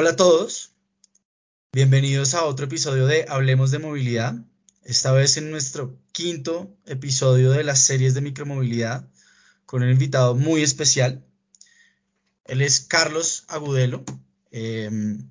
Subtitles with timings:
[0.00, 0.72] Hola a todos,
[1.74, 4.34] bienvenidos a otro episodio de Hablemos de Movilidad,
[4.82, 9.06] esta vez en nuestro quinto episodio de las series de micromovilidad
[9.66, 11.22] con un invitado muy especial.
[12.46, 14.02] Él es Carlos Agudelo,
[14.52, 15.28] em,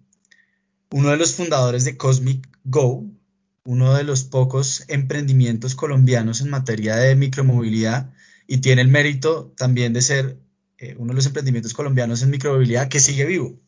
[0.92, 3.06] uno de los fundadores de Cosmic Go,
[3.66, 8.14] uno de los pocos emprendimientos colombianos en materia de micromovilidad
[8.46, 10.38] y tiene el mérito también de ser
[10.78, 13.60] eh, uno de los emprendimientos colombianos en micromovilidad que sigue vivo.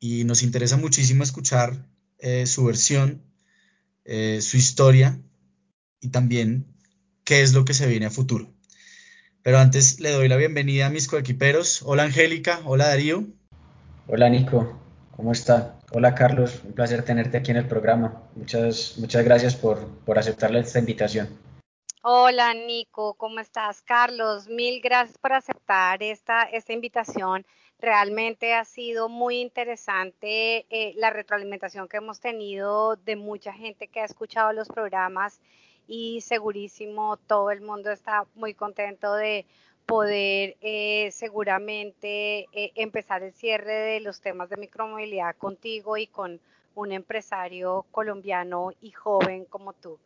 [0.00, 1.86] Y nos interesa muchísimo escuchar
[2.18, 3.22] eh, su versión,
[4.04, 5.20] eh, su historia
[6.00, 6.66] y también
[7.24, 8.48] qué es lo que se viene a futuro.
[9.42, 11.82] Pero antes le doy la bienvenida a mis coequiperos.
[11.82, 13.26] Hola Angélica, hola Darío.
[14.06, 14.80] Hola Nico,
[15.14, 15.78] ¿cómo está?
[15.92, 18.22] Hola Carlos, un placer tenerte aquí en el programa.
[18.34, 21.28] Muchas, muchas gracias por, por aceptarle esta invitación.
[22.02, 23.82] Hola Nico, ¿cómo estás?
[23.82, 27.44] Carlos, mil gracias por aceptar esta, esta invitación.
[27.80, 34.00] Realmente ha sido muy interesante eh, la retroalimentación que hemos tenido de mucha gente que
[34.00, 35.40] ha escuchado los programas
[35.86, 39.46] y segurísimo todo el mundo está muy contento de
[39.86, 46.38] poder eh, seguramente eh, empezar el cierre de los temas de micromovilidad contigo y con
[46.74, 49.98] un empresario colombiano y joven como tú.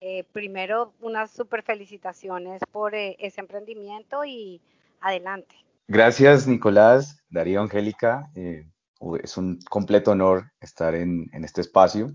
[0.00, 4.60] Eh, primero, unas super felicitaciones por ese emprendimiento y
[5.00, 5.69] adelante.
[5.92, 8.30] Gracias, Nicolás, Darío, Angélica.
[8.36, 12.12] es un completo honor estar en, este espacio.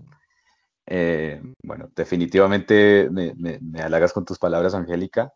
[0.86, 5.30] Eh, bueno, definitivamente me, halagas con tus palabras, Angélica.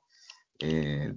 [0.59, 1.13] Eh,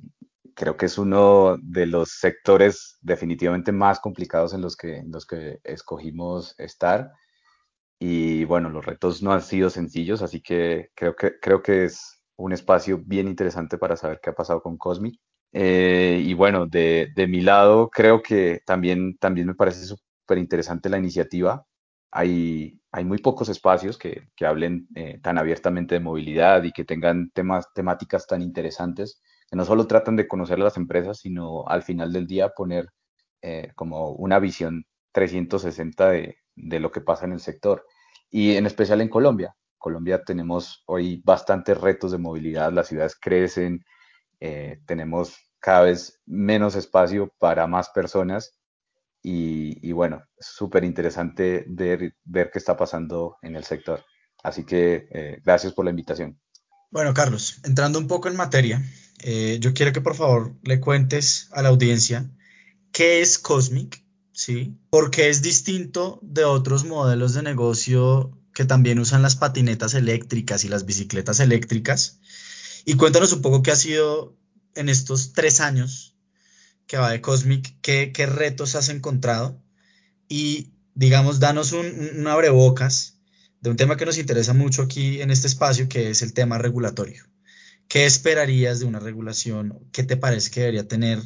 [0.53, 5.61] creo que es uno de los sectores definitivamente más complicados en los que, los que
[5.63, 7.13] escogimos estar.
[7.99, 12.21] Y bueno, los retos no han sido sencillos, así que creo que, creo que es
[12.35, 15.17] un espacio bien interesante para saber qué ha pasado con Cosmic.
[15.53, 20.89] Eh, y bueno, de, de, mi lado, creo que también, también me parece súper interesante
[20.89, 21.65] la iniciativa
[22.13, 26.85] hay, hay muy pocos espacios que, que hablen eh, tan abiertamente de movilidad y que
[26.85, 29.19] tengan temas, temáticas tan interesantes,
[29.49, 32.87] que no solo tratan de conocer a las empresas, sino al final del día poner
[33.41, 37.83] eh, como una visión 360 de, de lo que pasa en el sector.
[38.29, 39.55] Y en especial en Colombia.
[39.79, 43.83] Colombia tenemos hoy bastantes retos de movilidad, las ciudades crecen,
[44.39, 48.51] eh, tenemos cada vez menos espacio para más personas
[49.25, 54.03] y, bueno, súper interesante ver, ver qué está pasando en el sector.
[54.43, 56.37] Así que eh, gracias por la invitación.
[56.91, 58.83] Bueno, Carlos, entrando un poco en materia,
[59.23, 62.29] eh, yo quiero que por favor le cuentes a la audiencia
[62.91, 64.03] qué es Cosmic,
[64.33, 64.77] ¿sí?
[64.89, 70.67] Porque es distinto de otros modelos de negocio que también usan las patinetas eléctricas y
[70.67, 72.19] las bicicletas eléctricas.
[72.83, 74.35] Y cuéntanos un poco qué ha sido
[74.75, 76.15] en estos tres años
[76.87, 79.61] que va de Cosmic, ¿qué, retos has encontrado?
[80.27, 81.85] Y digamos, danos un,
[82.17, 83.19] un abrebocas
[83.61, 86.57] de un tema que nos interesa mucho aquí en este espacio, que es el tema
[86.57, 87.23] regulatorio.
[87.87, 89.79] ¿Qué esperarías de una regulación?
[89.91, 91.19] ¿Qué te parece que debería tener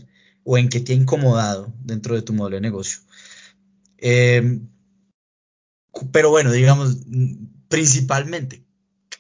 [0.44, 3.00] o en qué te ha incomodado dentro de tu modelo de negocio?
[3.98, 4.60] Eh,
[6.12, 6.98] pero bueno, digamos,
[7.70, 8.64] principalmente,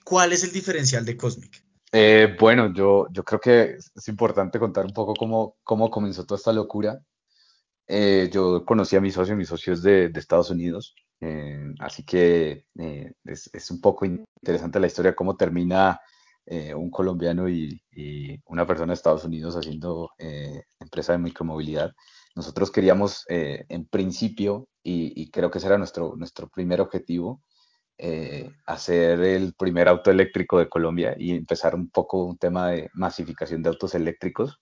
[0.04, 1.64] ¿cuál es el diferencial de Cosmic?
[1.92, 6.38] Eh, bueno, yo, yo creo que es importante contar un poco cómo, cómo comenzó toda
[6.38, 7.00] esta locura.
[7.88, 12.03] Eh, yo conocí a mi socio, mi socio es de, de Estados Unidos, eh, así
[12.03, 12.66] que
[13.24, 16.00] es, es, un poco interesante la historia, cómo termina
[16.75, 20.12] un colombiano y, y, una persona de Estados Unidos haciendo
[20.80, 21.92] empresa de micromovilidad.
[22.36, 27.42] Nosotros queríamos, en principio, y, y, creo que ese era nuestro, nuestro primer objetivo,
[27.97, 32.90] eh, hacer el primer auto eléctrico de Colombia y empezar un poco un tema de
[32.94, 34.59] masificación de autos eléctricos.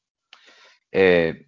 [0.91, 1.47] Eh,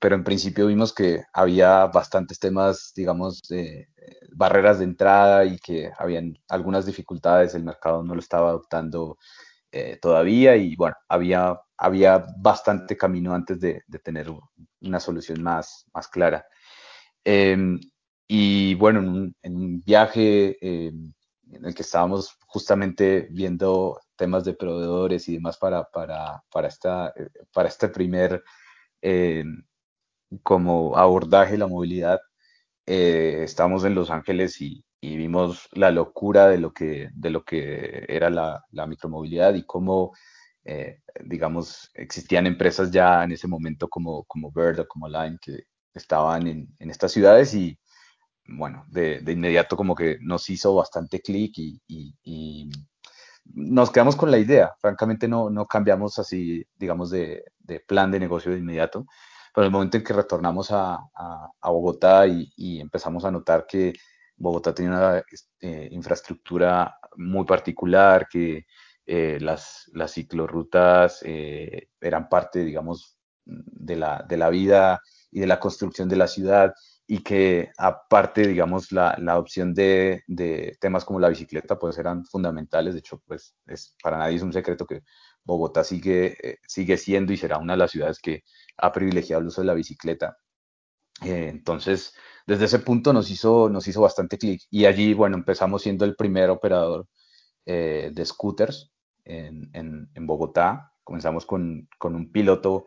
[0.00, 3.88] pero en principio vimos que había bastantes temas, digamos, de
[4.32, 9.18] barreras de entrada y que habían algunas dificultades, el mercado no lo estaba adoptando
[9.72, 14.28] eh, todavía y bueno, había, había bastante camino antes de, tener
[14.80, 16.46] una solución más, más clara.
[17.24, 17.78] Em,
[18.28, 21.12] y bueno, en un, en un viaje em,
[21.52, 27.12] en el que estábamos justamente viendo temas de proveedores y demás para, para, para, esta,
[27.52, 28.42] para este primer
[29.02, 29.44] eh,
[30.42, 32.20] como abordaje de la movilidad.
[32.86, 37.44] Eh, estábamos en Los Ángeles y, y, vimos la locura de lo que, de lo
[37.44, 40.12] que era la, la micromovilidad y cómo,
[40.64, 45.64] eh, digamos, existían empresas ya en ese momento como, como Bird o como Line que
[45.94, 47.78] estaban en, en estas ciudades y,
[48.48, 52.70] bueno, de, de, inmediato como que nos hizo bastante clic y, y,
[53.54, 54.74] nos quedamos con la idea.
[54.80, 59.06] Francamente no, no cambiamos así, digamos, de, de, plan de negocio de inmediato,
[59.54, 60.98] pero el momento en que retornamos a,
[61.62, 63.92] Bogotá y, empezamos a notar que
[64.36, 68.66] Bogotá tenía una este, infraestructura muy particular, que
[69.06, 75.00] eh, las, las, ciclorrutas eh, eran parte, digamos, de la, de la vida
[75.30, 76.74] y de la construcción de la ciudad
[77.06, 82.24] y que aparte, digamos, la, la opción de, de, temas como la bicicleta, pues eran
[82.24, 82.94] fundamentales.
[82.94, 85.02] De hecho, pues es, para nadie es un secreto que
[85.44, 88.42] Bogotá sigue, eh, sigue siendo y será una de las ciudades que
[88.78, 90.36] ha privilegiado el uso de la bicicleta.
[91.22, 92.14] Eh, entonces,
[92.46, 96.16] desde ese punto nos hizo, nos hizo bastante clic y allí, bueno, empezamos siendo el
[96.16, 97.08] primer operador
[97.64, 98.92] eh, de scooters
[99.24, 100.92] en, en, en, Bogotá.
[101.04, 102.86] Comenzamos con, con un piloto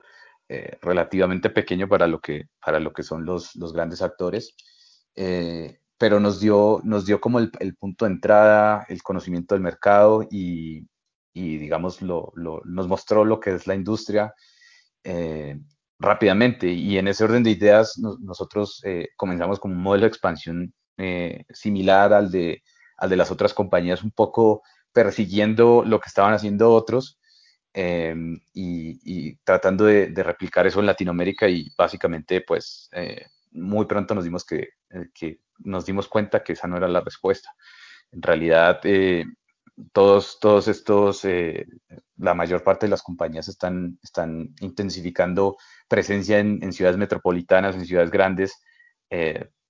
[0.51, 4.55] eh, relativamente pequeño para lo que, para lo que son los, los grandes actores,
[5.15, 10.27] eh, pero nos dio, nos dio como el, punto de entrada, el conocimiento del mercado
[10.31, 10.87] y,
[11.33, 14.33] y digamos, lo, lo, nos mostró lo que es la industria
[15.03, 15.59] eh,
[15.99, 16.67] rápidamente.
[16.67, 18.81] Y en ese orden de ideas, nosotros
[19.17, 20.73] comenzamos con un modelo de expansión
[21.51, 22.63] similar al de,
[22.97, 24.63] al de las otras compañías, un poco
[24.93, 27.18] persiguiendo lo que estaban haciendo otros,
[27.73, 34.23] Em, y, tratando de, replicar eso en Latinoamérica y básicamente pues eh, muy pronto nos
[34.23, 37.51] dimos que, eh, que, nos dimos cuenta que esa no era la respuesta.
[38.11, 39.25] En realidad eh,
[39.93, 41.25] todos, todos estos,
[42.17, 45.57] la mayor parte de las compañías están, están intensificando
[45.87, 48.55] presencia en, ciudades metropolitanas, en ciudades grandes,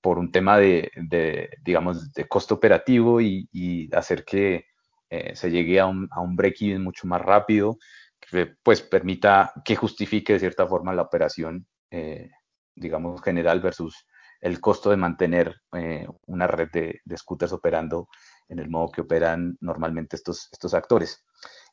[0.01, 4.65] por un tema de, de, digamos, de costo operativo y, y hacer que
[5.09, 7.77] eh, se llegue a un, a un break-even mucho más rápido,
[8.19, 12.29] que pues permita que justifique de cierta forma la operación, eh,
[12.75, 14.05] digamos, general versus
[14.41, 18.07] el costo de mantener eh, una red de, de, scooters operando
[18.47, 21.25] en el modo que operan normalmente estos, estos actores.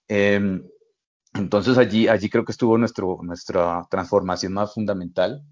[0.08, 0.62] Em,
[1.34, 5.42] entonces allí, allí creo que estuvo nuestro, nuestra transformación más fundamental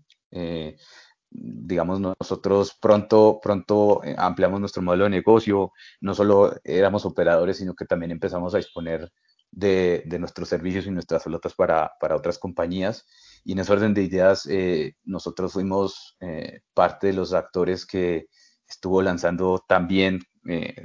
[1.34, 7.74] digamos, nosotros pronto, pronto eh, ampliamos nuestro modelo de negocio, no solo éramos operadores, sino
[7.74, 9.10] que también empezamos a disponer
[9.50, 13.04] de, de nuestros servicios y nuestras flotas para, para, otras compañías.
[13.44, 18.28] Y en ese orden de ideas, eh, nosotros fuimos eh, parte de los actores que
[18.68, 20.20] estuvo lanzando también,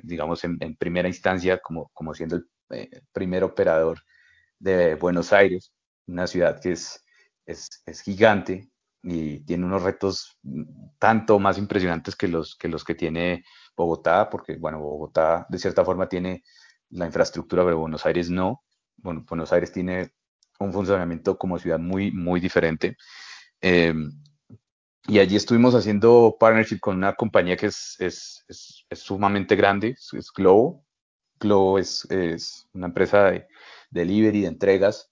[0.03, 2.45] digamos, en, en, primera instancia, como, como siendo el
[3.11, 3.99] primer operador
[4.59, 5.71] de Buenos Aires,
[6.07, 7.03] una ciudad que es,
[7.45, 8.69] es, es gigante,
[9.01, 10.37] y tiene unos retos
[10.97, 15.85] tanto más impresionantes que los que, los que tiene Bogotá, porque bueno, Bogotá de cierta
[15.85, 16.43] forma tiene
[16.89, 18.63] la infraestructura, pero Buenos Aires no.
[18.97, 20.11] Bueno, Buenos Aires tiene
[20.59, 22.97] un funcionamiento como ciudad muy, muy diferente.
[23.61, 23.93] Eh,
[25.07, 29.95] y allí estuvimos haciendo partnership con una compañía que es, es, es, es sumamente grande,
[30.13, 30.85] es, Globo.
[31.39, 32.07] Globo es,
[32.73, 33.47] una empresa de
[33.89, 35.09] delivery, de entregas,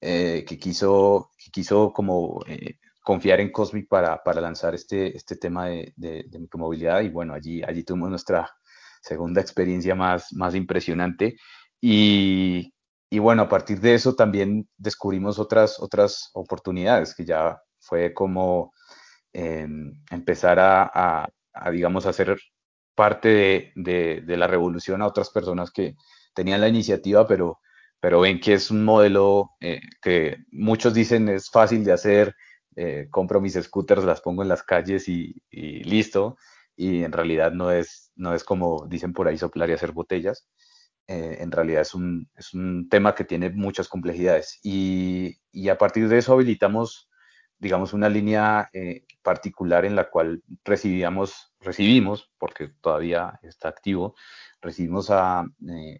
[0.00, 5.36] eh, que, quiso, que quiso como eh, confiar en Cosmic para, para lanzar este, este
[5.36, 7.02] tema de, de, micromovilidad.
[7.02, 8.50] Y bueno, allí, allí tuvimos nuestra
[9.02, 11.36] segunda experiencia más, más impresionante.
[11.82, 12.72] Y,
[13.10, 18.72] y bueno, a partir de eso también descubrimos otras, otras oportunidades que ya fue como
[19.34, 22.38] em, empezar a, a, digamos, hacer
[22.94, 25.94] parte de, de, de, la revolución a otras personas que
[26.34, 27.60] tenían la iniciativa, pero,
[28.00, 32.34] pero ven que es un modelo eh, que muchos dicen es fácil de hacer,
[32.76, 36.36] eh, compro mis scooters, las pongo en las calles y, listo.
[36.76, 40.48] Y en realidad no es, no es como dicen por ahí soplar y hacer botellas.
[41.06, 44.58] Eh, en realidad es un, es un, tema que tiene muchas complejidades.
[44.62, 47.08] Y, y, a partir de eso habilitamos,
[47.58, 54.14] digamos, una línea eh, particular en la cual recibíamos, recibimos, porque todavía está activo,
[54.60, 55.44] recibimos a,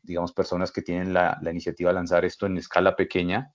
[0.02, 3.52] digamos, personas que tienen la, la iniciativa de lanzar esto en escala pequeña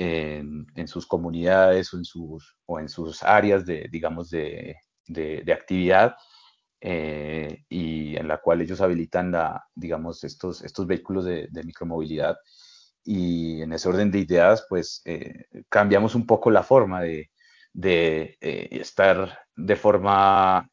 [0.00, 4.76] en, sus comunidades o en sus, o en sus áreas de, digamos, de,
[5.06, 6.16] de, actividad
[6.80, 12.36] eh, y en la cual ellos habilitan, la, digamos, estos, estos vehículos de, de micromovilidad.
[13.04, 17.30] Y en ese orden de ideas, pues eh, cambiamos un poco la forma de,
[17.74, 20.66] de eh, estar de forma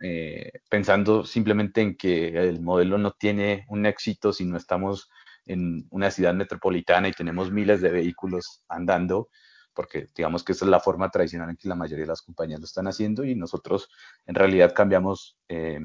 [0.69, 5.09] pensando simplemente en que el modelo no tiene un éxito si no estamos
[5.47, 9.29] en una ciudad metropolitana y tenemos miles de vehículos andando,
[9.73, 12.59] porque digamos que esa es la forma tradicional en que la mayoría de las compañías
[12.59, 13.89] lo están haciendo y nosotros
[14.25, 15.79] en realidad cambiamos eh,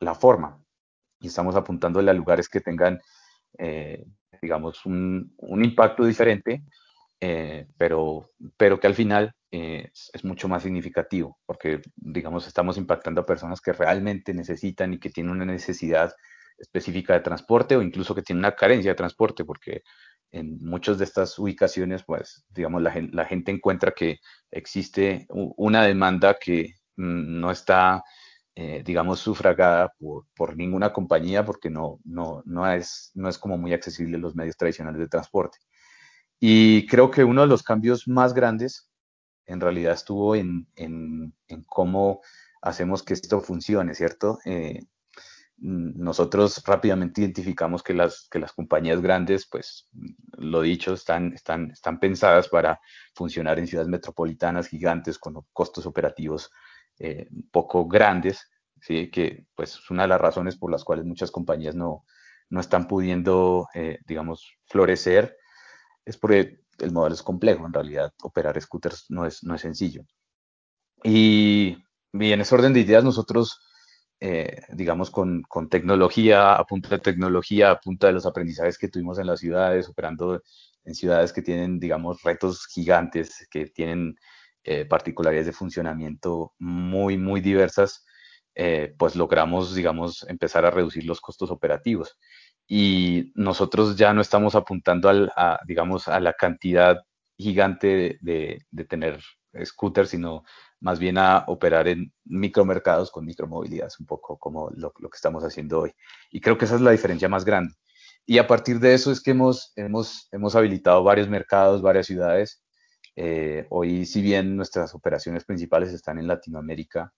[0.00, 0.62] la forma.
[1.20, 3.00] Y estamos apuntándole a lugares que tengan,
[3.58, 4.04] eh,
[4.40, 6.62] digamos, un, un, impacto diferente,
[7.20, 13.22] eh, pero, pero que al final es, es, mucho más significativo, porque, digamos, estamos impactando
[13.22, 16.12] a personas que realmente necesitan y que tienen una necesidad
[16.58, 19.82] específica de transporte o incluso que tiene una carencia de transporte, porque
[20.30, 24.18] en muchas de estas ubicaciones, pues, digamos, la, gente encuentra que
[24.50, 28.02] existe una demanda que no está,
[28.54, 33.56] eh, digamos, sufragada por, por, ninguna compañía porque no, no, no, es, no es como
[33.56, 35.58] muy accesible los medios tradicionales de transporte.
[36.40, 38.88] Y creo que uno de los cambios más grandes
[39.46, 42.20] en realidad estuvo en, en, en cómo
[42.60, 44.38] hacemos que esto funcione, ¿cierto?
[44.44, 44.80] Eh,
[45.60, 49.88] nosotros rápidamente identificamos que las, que las compañías grandes, pues
[50.36, 52.80] lo dicho, están, están, están pensadas para
[53.14, 56.50] funcionar en ciudades metropolitanas gigantes con costos operativos
[56.98, 58.48] eh, poco grandes,
[58.80, 59.10] ¿sí?
[59.10, 62.04] que pues es una de las razones por las cuales muchas compañías no,
[62.50, 65.36] no están pudiendo, eh, digamos, florecer,
[66.04, 70.02] es porque el modelo es complejo, en realidad operar scooters no es, no es sencillo.
[71.02, 71.78] Y,
[72.12, 73.60] y en ese orden de ideas nosotros
[74.20, 78.88] eh, digamos, con, con, tecnología, a punta de tecnología, a punta de los aprendizajes que
[78.88, 80.42] tuvimos en las ciudades, operando
[80.84, 84.16] en ciudades que tienen, digamos, retos gigantes, que tienen
[84.64, 88.04] eh, particularidades de funcionamiento muy, muy diversas,
[88.54, 92.18] eh, pues logramos, digamos, empezar a reducir los costos operativos.
[92.66, 96.98] Y nosotros ya no estamos apuntando al, a, digamos, a la cantidad
[97.36, 99.20] gigante de, de tener
[99.64, 100.44] scooters, sino
[100.80, 105.80] más bien a operar en micromercados con micromovilidad, un poco como lo, que estamos haciendo
[105.80, 105.92] hoy.
[106.30, 107.74] Y creo que esa es la diferencia más grande.
[108.26, 112.62] Y a partir de eso es que hemos, hemos, hemos habilitado varios mercados, varias ciudades.
[113.16, 117.12] Eh, hoy, si bien nuestras operaciones principales están en Latinoamérica,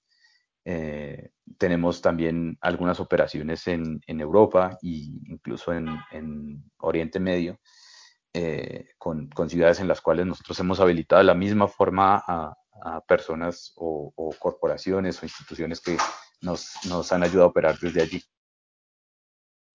[0.64, 7.58] eh, tenemos también algunas operaciones en, en Europa e incluso en, en Oriente Medio,
[8.32, 12.54] eh, con, con, ciudades en las cuales nosotros hemos habilitado de la misma forma a,
[12.82, 15.96] a personas o, corporaciones o instituciones que
[16.40, 18.22] nos, han ayudado a operar desde allí.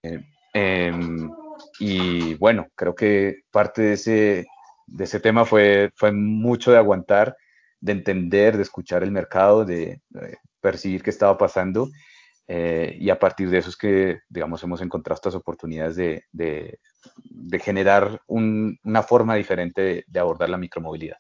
[0.04, 1.30] Eh, em,
[1.80, 7.36] y bueno, creo que parte de ese, tema fue, mucho de aguantar,
[7.80, 10.02] de entender, de escuchar el mercado, de,
[10.62, 11.90] percibir qué estaba pasando.
[12.48, 16.80] Eh, y a partir de eso es que, digamos, hemos encontrado estas oportunidades de,
[17.60, 21.18] generar un, una forma diferente de abordar la micromovilidad.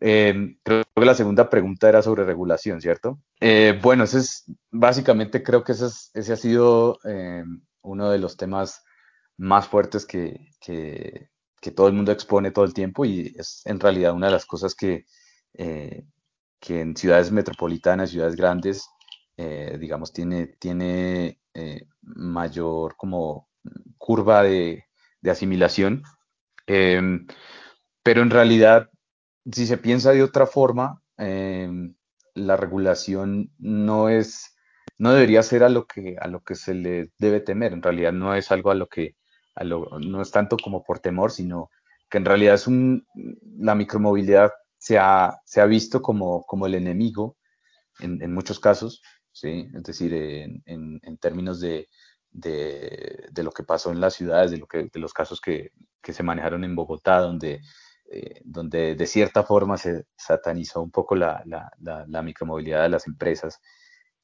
[0.00, 3.18] Eh, creo que la segunda pregunta era sobre regulación, ¿cierto?
[3.40, 7.44] Eh, bueno, ese es básicamente creo que ese, ese ha sido eh,
[7.82, 8.84] uno de los temas
[9.36, 10.50] más fuertes que,
[11.74, 14.76] todo el mundo expone todo el tiempo y es en realidad una de las cosas
[14.76, 15.04] que,
[15.52, 18.88] que en ciudades metropolitanas, ciudades grandes,
[19.36, 21.40] digamos, tiene, tiene
[22.02, 23.48] mayor como
[23.98, 24.84] curva de,
[25.20, 26.04] de asimilación.
[26.64, 28.90] pero en realidad
[29.52, 31.68] si se piensa de otra forma, eh,
[32.34, 34.56] la regulación no es,
[34.98, 37.72] no debería ser a lo que, a lo que se le debe temer.
[37.72, 39.16] En realidad no es algo a lo que,
[39.54, 41.70] a lo, no es tanto como por temor, sino
[42.10, 43.06] que en realidad es un,
[43.58, 47.36] la micromovilidad se ha, se ha visto como, como el enemigo
[47.98, 49.68] en, muchos casos, ¿sí?
[49.74, 51.88] Es decir, en, términos de,
[52.30, 55.72] de, de, lo que pasó en las ciudades, de, lo que, de los casos que,
[56.02, 57.62] que se manejaron en Bogotá, donde
[58.08, 63.60] eh, donde de cierta forma se satanizó un poco la, la, micromovilidad de las empresas.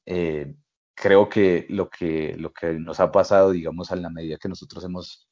[0.05, 0.55] Eh,
[0.95, 4.85] creo que lo, que lo que nos ha pasado, digamos, a la medida que nosotros
[4.85, 5.27] hemos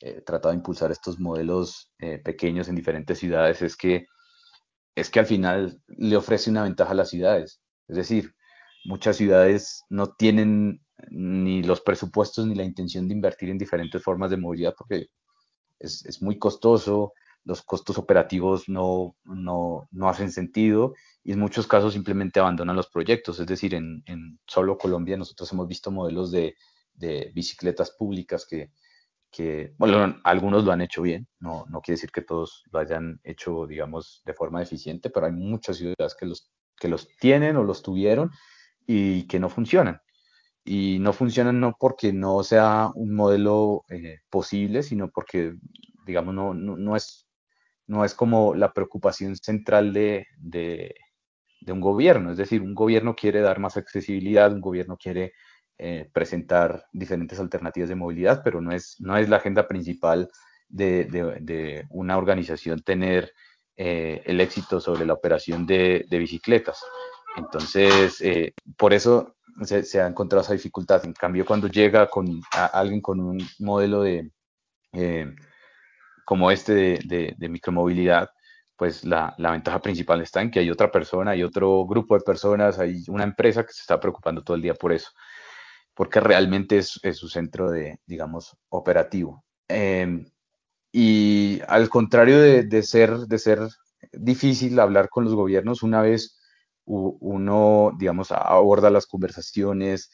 [0.00, 1.92] eh, tratado de impulsar estos modelos
[2.22, 4.06] pequeños en diferentes ciudades, es que,
[4.94, 7.62] es que al final le ofrece una ventaja a las ciudades.
[7.88, 8.34] Es decir,
[8.84, 14.30] muchas ciudades no tienen ni los presupuestos ni la intención de invertir en diferentes formas
[14.30, 15.06] de movilidad porque
[15.78, 21.66] es, es muy costoso, los costos operativos no, no, no, hacen sentido y en muchos
[21.66, 23.38] casos simplemente abandonan los proyectos.
[23.38, 24.02] Es decir, en,
[24.46, 26.56] solo Colombia nosotros hemos visto modelos de,
[26.94, 28.70] de bicicletas públicas que,
[29.34, 33.20] que, bueno, algunos lo han hecho bien, no, no quiere decir que todos lo hayan
[33.24, 37.64] hecho, digamos, de forma eficiente, pero hay muchas ciudades que los, que los tienen o
[37.64, 38.30] los tuvieron
[38.86, 40.00] y que no funcionan.
[40.64, 45.54] Y no funcionan no porque no sea un modelo eh, posible, sino porque,
[46.06, 47.23] digamos, no, no, no, es
[47.86, 50.94] no es como la preocupación central de, de,
[51.68, 52.30] un gobierno.
[52.30, 55.32] Es decir, un gobierno quiere dar más accesibilidad, un gobierno quiere
[55.78, 60.30] eh, presentar diferentes alternativas de movilidad, pero no es, no es la agenda principal
[60.68, 63.32] de, de una organización tener
[63.76, 66.80] eh, el éxito sobre la operación de, bicicletas.
[67.36, 71.04] Entonces, eh, por eso se, ha encontrado esa dificultad.
[71.04, 72.40] En cambio, cuando llega con
[72.72, 74.30] alguien con un modelo de
[76.24, 78.30] como este de, de, micromovilidad,
[78.76, 82.24] pues la, la, ventaja principal está en que hay otra persona, hay otro grupo de
[82.24, 85.10] personas, hay una empresa que se está preocupando todo el día por eso,
[85.94, 89.44] porque realmente es, es su centro de, digamos, operativo.
[89.68, 90.26] Em,
[90.92, 93.60] y al contrario de, ser, de ser
[94.12, 96.38] difícil hablar con los gobiernos, una vez
[96.86, 100.10] uno, digamos, aborda las conversaciones,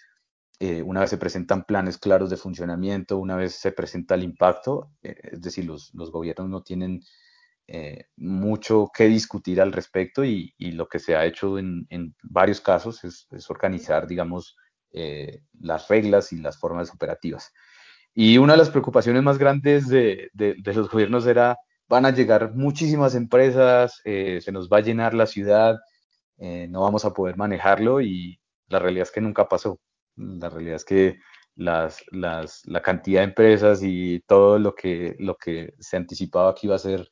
[0.61, 4.93] eh, una vez se presentan planes claros de funcionamiento, una vez se presenta el impacto,
[5.03, 7.03] eh, es decir, los, los, gobiernos no tienen
[7.67, 12.15] eh, mucho que discutir al respecto y, y, lo que se ha hecho en, en
[12.23, 14.57] varios casos es, es organizar, digamos,
[15.61, 17.53] las reglas y las formas operativas.
[18.13, 21.57] Y una de las preocupaciones más grandes de, de, de los gobiernos era,
[21.89, 25.79] van a llegar muchísimas empresas, se nos va a llenar la ciudad,
[26.41, 29.79] eh, no vamos a poder manejarlo y la realidad es que nunca pasó.
[30.17, 31.19] La realidad es que
[31.57, 36.67] las, las, la cantidad de empresas y todo lo que, lo que se anticipaba que
[36.67, 37.11] iba a ser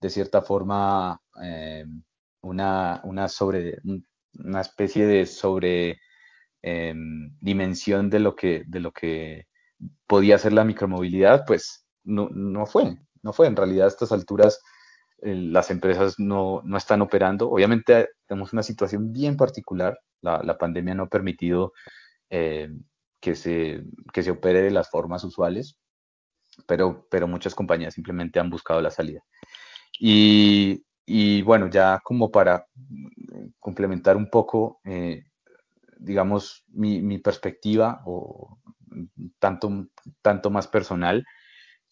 [0.00, 1.84] de cierta forma eh,
[2.42, 3.78] una, una, sobre,
[4.34, 6.00] una especie de sobre
[6.62, 6.94] eh,
[7.40, 9.46] dimensión de lo, que, de lo que
[10.06, 13.46] podía ser la micromovilidad, pues no, no fue, no fue.
[13.46, 14.60] En realidad a estas alturas
[15.22, 17.50] las empresas no, no, están operando.
[17.50, 19.98] Obviamente tenemos una situación bien particular.
[20.22, 21.72] La, la pandemia no ha permitido
[22.30, 22.70] eh,
[23.20, 23.82] que, se,
[24.12, 25.78] que se opere de las formas usuales,
[26.66, 29.22] pero, pero muchas compañías simplemente han buscado la salida.
[29.98, 32.66] Y, y bueno, ya como para
[33.58, 35.24] complementar un poco, eh,
[35.98, 38.58] digamos, mi, mi, perspectiva o
[39.38, 39.88] tanto,
[40.22, 41.24] tanto más personal,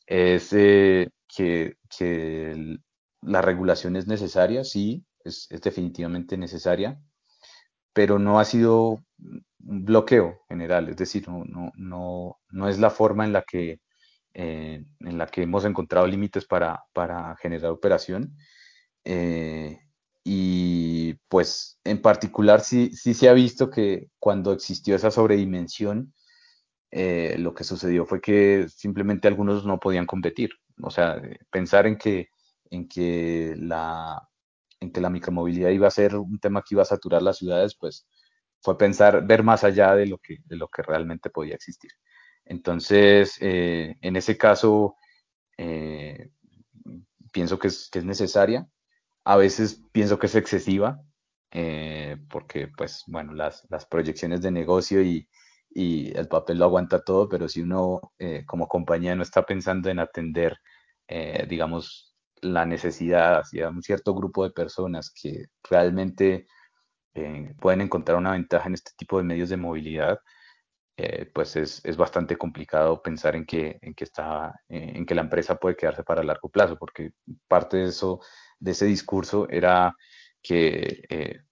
[0.07, 2.79] es eh, que, que
[3.23, 7.01] la regulación es necesaria, sí, es, definitivamente necesaria,
[7.99, 12.91] pero no ha sido un bloqueo general, es decir, no, no, no, no es la
[12.91, 13.81] forma en la que,
[14.35, 18.37] eh, en la que hemos encontrado límites para, para generar operación.
[19.05, 19.81] Eh,
[20.23, 26.15] y pues en particular sí, sí se ha visto que cuando existió esa sobredimensión,
[26.93, 30.51] eh, lo que sucedió fue que simplemente algunos no podían competir.
[30.81, 32.29] O sea, pensar en que
[32.71, 34.29] en que la,
[34.81, 37.77] en que la micromovilidad iba a ser un tema que iba a saturar las ciudades,
[37.79, 38.07] pues
[38.61, 41.91] fue pensar, ver más allá de lo que, de lo que realmente podía existir.
[42.45, 44.97] Entonces, eh, en ese caso,
[45.59, 46.31] eh,
[47.33, 48.67] pienso que es, que es, necesaria.
[49.25, 51.03] A veces pienso que es excesiva,
[51.53, 55.29] eh, porque, pues, bueno, las, las, proyecciones de negocio y,
[55.71, 58.13] y, el papel lo aguanta todo, pero si uno
[58.47, 60.59] como compañía no está pensando en atender,
[61.49, 62.08] digamos,
[62.43, 66.47] la necesidad hacia un cierto grupo de personas que realmente
[67.15, 70.19] eh, pueden encontrar una ventaja en este tipo de medios de movilidad,
[70.97, 75.15] eh, pues es, es, bastante complicado pensar en que, en que, está, eh, en que
[75.15, 77.13] la empresa puede quedarse para largo plazo, porque
[77.49, 78.21] parte de eso,
[78.59, 79.95] de ese discurso era
[80.43, 81.03] que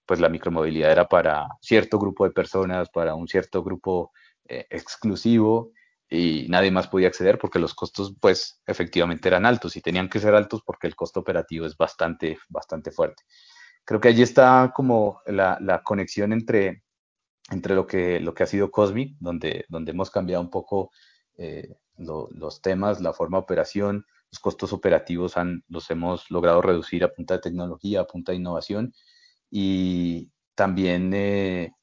[0.05, 4.11] pues la micromovilidad era para cierto grupo de personas, para un cierto grupo
[4.45, 5.71] exclusivo,
[6.09, 10.19] y nadie más podía acceder porque los costos pues efectivamente eran altos y tenían que
[10.19, 13.23] ser altos porque el costo operativo es bastante, bastante fuerte.
[13.83, 16.83] Creo que allí está como la, la conexión entre,
[17.49, 20.91] entre lo, que, lo que ha sido Cosmic, donde, donde hemos cambiado un poco
[21.37, 26.61] eh, lo, los temas, la forma de operación, los costos operativos han, los hemos logrado
[26.61, 28.93] reducir a punta de tecnología, a punta de innovación
[29.49, 31.73] y también eh,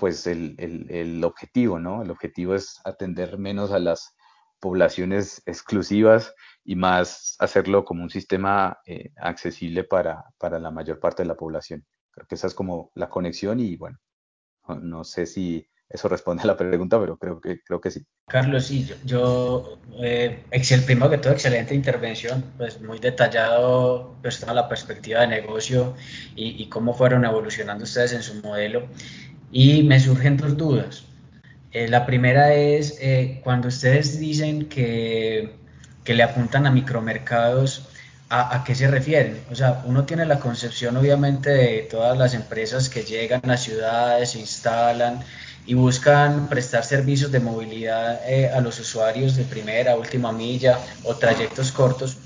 [0.00, 2.02] pues el, el, el, objetivo, ¿no?
[2.02, 4.16] El objetivo es atender menos a las
[4.58, 6.34] poblaciones exclusivas
[6.64, 11.34] y más hacerlo como un sistema eh, accesible para, para, la mayor parte de la
[11.34, 11.84] población.
[12.12, 13.98] Creo que esa es como la conexión y bueno,
[14.80, 18.06] no sé si eso responde a la pregunta, pero creo que, creo que sí.
[18.26, 24.40] Carlos, sí, yo, yo eh, excel, primero que todo, excelente intervención, pues muy detallado, pues
[24.40, 25.94] toda la perspectiva de negocio
[26.36, 28.88] y, y cómo fueron evolucionando ustedes en su modelo.
[29.52, 31.04] Y me surgen dos dudas.
[31.72, 35.54] Eh, la primera es, eh, cuando ustedes dicen que,
[36.04, 37.88] que, le apuntan a micromercados,
[38.28, 39.40] ¿a, ¿a, qué se refieren?
[39.50, 44.30] O sea, uno tiene la concepción obviamente de todas las empresas que llegan a ciudades,
[44.30, 45.20] se instalan
[45.66, 51.14] y buscan prestar servicios de movilidad eh, a los usuarios de primera, última milla o
[51.14, 52.16] trayectos cortos,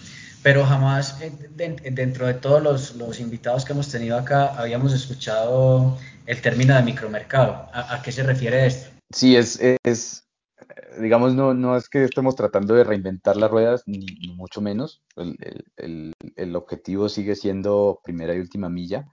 [0.45, 4.93] pero jamás eh, de, dentro de todos los, los invitados que hemos tenido acá habíamos
[4.93, 7.53] escuchado el término de micromercado.
[7.73, 8.91] ¿A, a qué se refiere esto?
[9.11, 10.25] Sí, es, es
[11.01, 15.03] digamos, no, no es que estemos tratando de reinventar las ruedas, ni, ni mucho menos.
[15.17, 19.09] El, el, el, objetivo sigue siendo primera y última milla,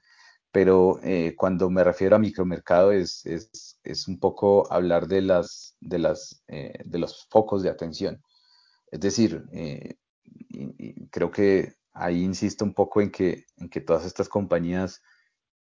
[0.51, 5.77] pero eh, cuando me refiero a micromercado es, es, es, un poco hablar de, las,
[5.79, 8.21] de, las, eh, de los focos de atención.
[8.91, 9.95] Es decir, eh,
[10.77, 15.01] y, creo que ahí insisto un poco en que, en que todas estas compañías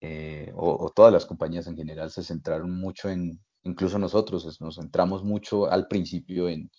[0.00, 4.76] eh, o, o, todas las compañías en general se centraron mucho en, incluso nosotros nos
[4.76, 6.70] centramos mucho al principio en,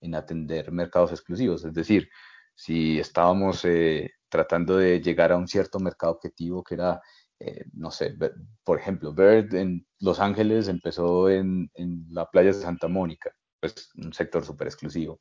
[0.00, 2.08] en atender mercados exclusivos, es decir,
[2.54, 7.00] si estábamos eh, tratando de llegar a un cierto mercado objetivo que era,
[7.38, 8.16] eh, no sé,
[8.64, 11.70] por ejemplo, Bird en Los Ángeles empezó en,
[12.10, 15.20] la playa de Santa Mónica, pues un sector súper exclusivo.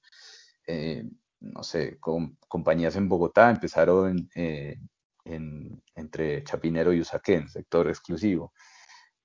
[1.53, 1.99] No sé,
[2.47, 4.29] compañías en Bogotá empezaron
[5.23, 8.53] entre Chapinero y Usaquén, sector exclusivo.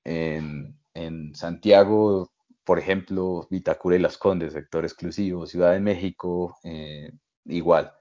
[0.04, 2.30] En, en Santiago
[2.70, 7.10] por ejemplo, Vitacura y Las Condes, sector exclusivo, Ciudad de México, eh,
[7.44, 7.92] igual.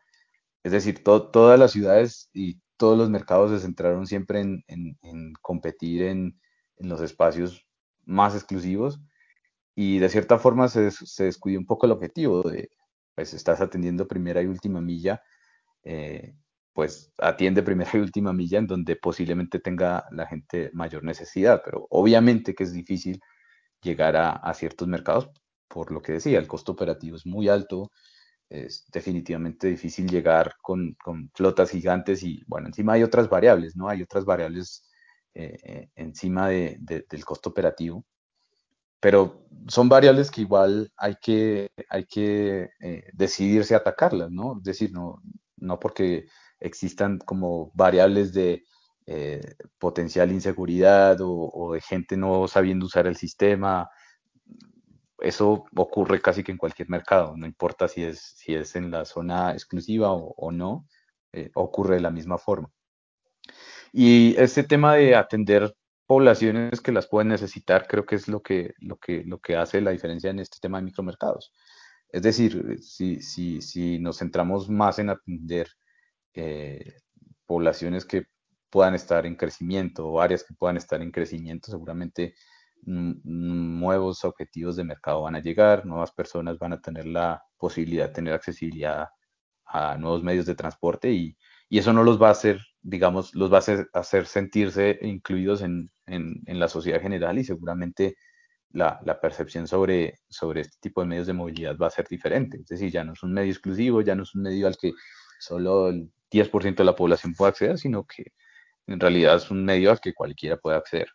[0.63, 6.39] Es decir, todas las ciudades y todos los mercados se centraron siempre en, competir en,
[6.77, 7.65] los espacios
[8.05, 9.01] más exclusivos
[9.75, 12.69] y de cierta forma se, se, descuidó un poco el objetivo de,
[13.19, 15.21] pues estás atendiendo primera y última milla,
[15.83, 16.35] eh,
[16.71, 21.85] pues atiende primera y última milla en donde posiblemente tenga la gente mayor necesidad, pero
[21.89, 23.19] obviamente que es difícil
[23.81, 25.29] llegar a, ciertos mercados,
[25.67, 27.91] por lo que decía, el costo operativo es muy alto,
[28.47, 30.95] es definitivamente difícil llegar con,
[31.35, 33.89] flotas gigantes y bueno, encima hay otras variables, ¿no?
[33.89, 34.89] Hay otras variables
[35.33, 38.05] eh, eh, encima del costo operativo,
[38.99, 44.57] pero son variables que igual hay que, hay que eh, decidirse a atacarlas, ¿no?
[44.57, 45.21] Es decir, no,
[45.57, 46.27] no porque
[46.59, 48.63] existan como variables de
[49.05, 53.89] eh, potencial inseguridad o, de gente no sabiendo usar el sistema.
[55.19, 59.05] Eso ocurre casi que en cualquier mercado, no importa si es, si es en la
[59.05, 60.87] zona exclusiva o, no,
[61.33, 62.69] eh, ocurre de la misma forma.
[63.91, 65.73] Y este tema de atender
[66.09, 69.79] poblaciones que las pueden necesitar, creo que es lo que, lo que, lo que hace
[69.79, 71.53] la diferencia en este tema de micromercados.
[72.11, 75.67] Es decir, si, si, si nos centramos más en atender
[76.33, 76.95] eh,
[77.45, 78.23] poblaciones que
[78.71, 82.33] puedan estar en crecimiento o áreas que puedan estar en crecimiento, seguramente
[82.81, 88.15] nuevos objetivos de mercado van a llegar, nuevas personas van a tener la posibilidad de
[88.15, 89.09] tener accesibilidad
[89.63, 91.37] a nuevos medios de transporte y,
[91.69, 95.91] eso no los va a hacer, digamos, los va a hacer, sentirse incluidos en,
[96.45, 98.15] la sociedad general y seguramente
[98.71, 102.57] la, percepción sobre, sobre este tipo de medios de movilidad va a ser diferente.
[102.57, 104.93] Es decir, ya no es un medio exclusivo, ya no es un medio al que
[105.39, 108.33] solo el 10% de la población puede acceder, sino que
[108.87, 111.09] en realidad es un medio al que cualquiera puede acceder,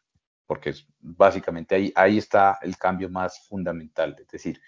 [0.46, 4.60] porque es, básicamente ahí, ahí está el cambio más fundamental, es decir,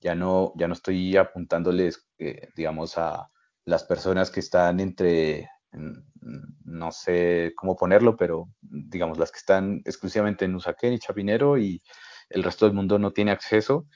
[0.00, 3.30] ya no, ya no estoy apuntándoles, eh, digamos, a
[3.64, 10.44] las personas que están entre, no sé cómo ponerlo, pero digamos, las que están exclusivamente
[10.44, 11.82] en Usaquén y Chapinero y
[12.30, 13.86] el resto del mundo no tiene acceso,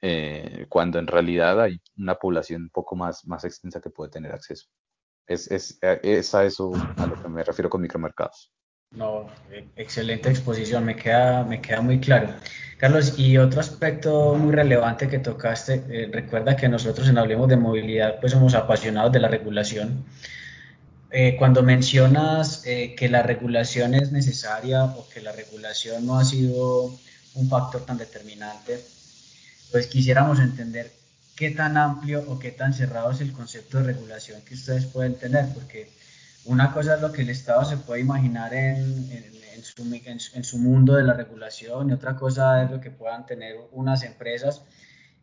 [0.00, 4.32] eh, cuando en realidad hay una población un poco más, más extensa que puede tener
[4.32, 4.68] acceso.
[5.26, 8.52] Es, es, es, a eso a lo que me refiero con micromercados.
[8.90, 12.34] No, e, excelente exposición, me queda, me queda muy claro.
[12.78, 17.56] Carlos, y otro aspecto muy relevante que tocaste, eh, recuerda que nosotros en Hablemos de
[17.56, 20.04] Movilidad pues somos apasionados de la regulación.
[21.16, 26.24] Eh, cuando mencionas eh, que la regulación es necesaria o que la regulación no ha
[26.24, 26.86] sido
[27.34, 28.84] un factor tan determinante,
[29.70, 30.90] pues quisiéramos entender
[31.36, 35.14] qué tan amplio o qué tan cerrado es el concepto de regulación que ustedes pueden
[35.14, 35.88] tener, porque
[36.46, 39.84] una cosa es lo que el Estado se puede imaginar en, en, su,
[40.34, 44.02] en, su, mundo de la regulación y otra cosa es lo que puedan tener unas
[44.02, 44.62] empresas.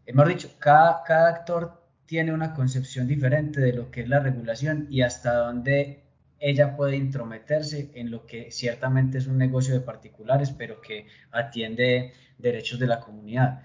[0.05, 1.80] Hemos dicho, cada, cada actor
[2.11, 6.03] tiene una concepción diferente de lo que es la regulación y hasta dónde
[6.39, 12.11] ella puede intrometerse en lo que ciertamente es un negocio de particulares, pero que atiende
[12.37, 13.61] derechos de la comunidad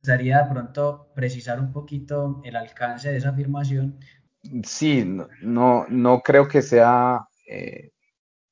[0.00, 3.98] gustaría de pronto precisar un poquito el alcance de esa afirmación.
[4.62, 5.04] Sí,
[5.42, 7.90] no, no, creo que sea, eh,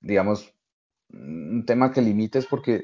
[0.00, 0.52] digamos,
[1.10, 2.82] un tema que limites porque,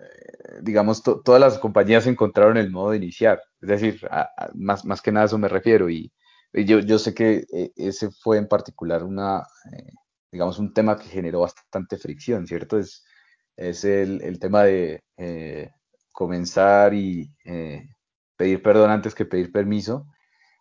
[0.00, 3.40] eh, digamos, todas las compañías encontraron el modo de iniciar.
[3.60, 4.00] Es decir,
[4.54, 5.90] más, más que nada a eso me refiero.
[5.90, 6.12] Y,
[6.52, 9.44] yo, yo, sé que eh, ese fue en particular una,
[10.32, 12.78] digamos, un tema que generó bastante fricción, ¿cierto?
[12.78, 13.04] Es,
[13.56, 15.02] es el, el tema de
[16.20, 17.88] comenzar y eh,
[18.36, 20.06] pedir perdón antes que pedir permiso.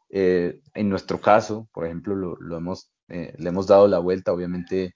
[0.10, 4.94] Eh, en nuestro caso, por ejemplo, lo, hemos, eh, le hemos dado la vuelta, obviamente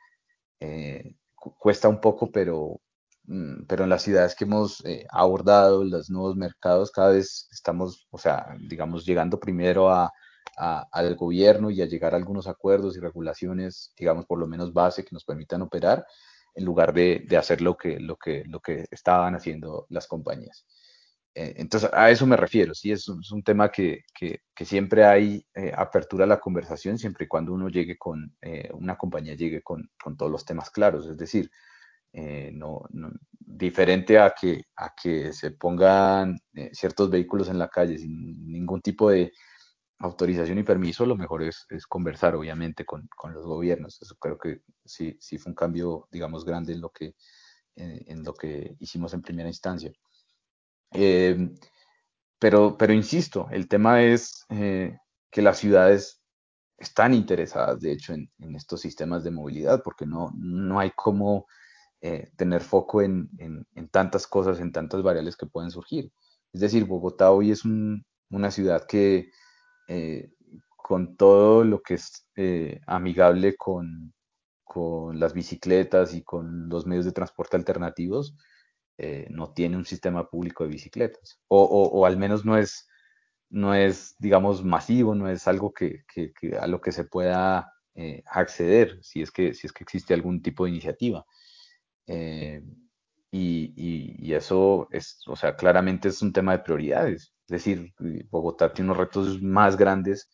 [1.60, 2.79] cuesta un poco, pero,
[3.67, 8.55] pero en las ciudades que hemos abordado, los nuevos mercados, cada vez estamos, o sea,
[8.59, 10.12] digamos, llegando primero a,
[10.57, 15.03] al gobierno y a llegar a algunos acuerdos y regulaciones, digamos, por lo menos base
[15.03, 16.05] que nos permitan operar
[16.55, 20.65] en lugar de, hacer lo que, lo, que, lo que estaban haciendo las compañías.
[21.36, 25.45] Eh, entonces, a eso me refiero, sí, es es un tema que, que, siempre hay
[25.55, 29.63] eh, apertura a la conversación, siempre y cuando uno llegue con, eh, una compañía llegue
[29.63, 31.49] con, con, todos los temas claros, es decir,
[32.13, 32.82] no,
[33.30, 36.38] diferente a que, a que se pongan
[36.71, 39.32] ciertos vehículos en la calle sin ningún tipo de,
[40.04, 44.02] autorización y permiso, lo mejor es, conversar, obviamente, con, los gobiernos.
[44.02, 47.15] Eso creo que sí, sí fue un cambio, digamos, grande en lo que,
[47.76, 49.91] en, lo que hicimos en primera instancia.
[50.91, 51.56] Eh,
[52.38, 54.97] pero, pero insisto, el tema es eh,
[55.32, 56.21] que las ciudades
[56.78, 61.45] están interesadas, de hecho, en, estos sistemas de movilidad, porque no, no hay cómo
[62.03, 63.29] eh, tener foco en,
[63.91, 66.11] tantas cosas, en tantas variables que pueden surgir.
[66.51, 69.31] Es decir, Bogotá hoy es una ciudad que
[69.87, 70.31] eh,
[70.77, 74.13] con todo lo que es eh, amigable con,
[74.63, 78.35] con, las bicicletas y con los medios de transporte alternativos,
[79.29, 82.87] no tiene un sistema público de bicicletas, o, o al menos no es
[83.53, 86.05] no es, digamos, masivo, no es algo que,
[86.59, 90.41] a lo que se pueda eh, acceder si es, que, si es que existe algún
[90.41, 91.23] tipo de iniciativa.
[92.07, 92.61] Eh,
[93.31, 97.33] y, eso es, o sea, claramente es un tema de prioridades.
[97.47, 97.93] Es decir,
[98.29, 100.29] Bogotá tiene unos retos más grandes,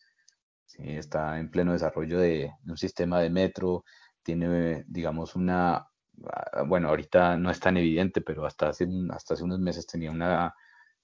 [0.78, 3.84] está en pleno desarrollo de, un sistema de metro,
[4.24, 9.44] tiene, digamos, una, ah, bueno, ahorita no es tan evidente, pero hasta hace, hasta hace
[9.44, 10.54] unos meses tenía una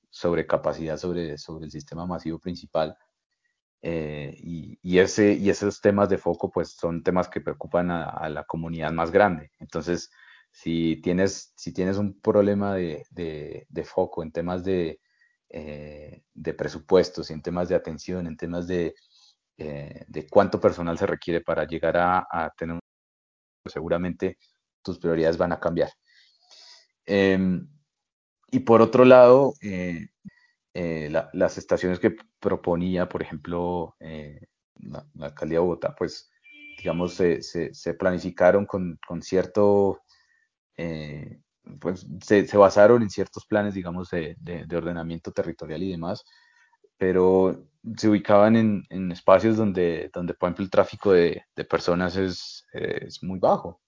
[0.10, 2.98] sobre capacidad sobre, sobre el sistema masivo principal.
[3.82, 8.46] Eh, y, ese, y esos temas de foco, pues son temas que preocupan a, la
[8.46, 9.52] comunidad más grande.
[9.60, 10.10] Entonces,
[10.56, 15.02] si tienes, si tienes un problema de, de, foco en temas de,
[15.50, 18.96] eh, de presupuestos, en temas de atención, en temas de,
[19.58, 22.80] eh, de cuánto personal se requiere para llegar a, a tener,
[23.66, 24.38] seguramente
[24.82, 25.92] tus prioridades van a cambiar.
[27.06, 27.68] Em,
[28.50, 30.08] y por otro lado, eh,
[31.34, 34.40] las estaciones que proponía, por ejemplo, eh,
[34.76, 36.32] la, alcaldía de Bogotá, pues,
[36.78, 40.02] digamos, se, se, planificaron con, con cierto,
[41.80, 46.24] pues, se, se, basaron en ciertos planes, digamos, de, de, ordenamiento territorial y demás,
[46.98, 52.16] pero se ubicaban en, en, espacios donde, donde, por ejemplo, el tráfico de, de personas
[52.18, 53.82] es, es muy bajo.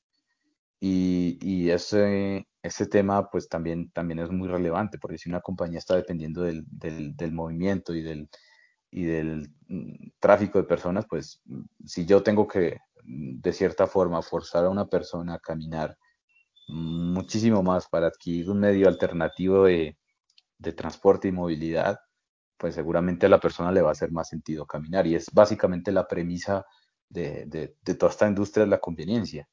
[0.79, 5.79] Y, y ese, ese tema pues también, también es muy relevante, porque si una compañía
[5.79, 8.29] está dependiendo del, del, movimiento y del,
[8.91, 11.41] y del mm, tráfico de personas, pues
[11.85, 15.97] si yo tengo que de cierta forma forzar a una persona a caminar
[16.67, 19.97] muchísimo más para adquirir un medio alternativo de,
[20.57, 21.99] de transporte y movilidad,
[22.57, 25.07] pues seguramente a la persona le va a hacer más sentido caminar.
[25.07, 26.65] Y es básicamente la premisa
[27.09, 29.47] de, de, de toda esta industria de la conveniencia.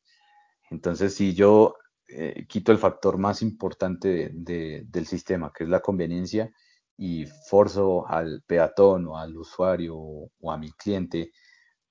[0.70, 1.76] Entonces, si yo
[2.08, 6.50] eh, quito el factor más importante del sistema, que es la conveniencia,
[6.96, 11.32] y forzo al peatón o al usuario o, a mi cliente